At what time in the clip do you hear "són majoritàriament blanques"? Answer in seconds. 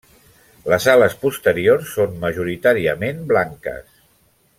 1.97-4.01